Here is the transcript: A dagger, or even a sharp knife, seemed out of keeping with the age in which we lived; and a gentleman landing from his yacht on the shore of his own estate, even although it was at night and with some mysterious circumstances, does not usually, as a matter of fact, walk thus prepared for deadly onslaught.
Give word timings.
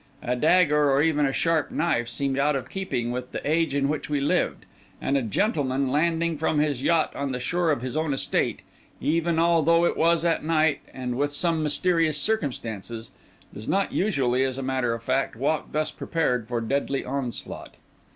A 0.23 0.35
dagger, 0.35 0.91
or 0.91 1.03
even 1.03 1.27
a 1.27 1.31
sharp 1.31 1.69
knife, 1.69 2.07
seemed 2.07 2.39
out 2.39 2.55
of 2.55 2.71
keeping 2.71 3.11
with 3.11 3.31
the 3.33 3.47
age 3.47 3.75
in 3.75 3.87
which 3.87 4.09
we 4.09 4.19
lived; 4.19 4.65
and 4.99 5.15
a 5.15 5.21
gentleman 5.21 5.91
landing 5.91 6.39
from 6.39 6.57
his 6.57 6.81
yacht 6.81 7.15
on 7.15 7.31
the 7.31 7.39
shore 7.39 7.69
of 7.69 7.83
his 7.83 7.95
own 7.95 8.11
estate, 8.11 8.63
even 8.99 9.37
although 9.37 9.85
it 9.85 9.95
was 9.95 10.25
at 10.25 10.43
night 10.43 10.79
and 10.91 11.19
with 11.19 11.31
some 11.31 11.61
mysterious 11.61 12.17
circumstances, 12.17 13.11
does 13.53 13.67
not 13.67 13.91
usually, 13.93 14.41
as 14.43 14.57
a 14.57 14.63
matter 14.63 14.95
of 14.95 15.03
fact, 15.03 15.35
walk 15.35 15.71
thus 15.71 15.91
prepared 15.91 16.47
for 16.47 16.61
deadly 16.61 17.05
onslaught. 17.05 17.75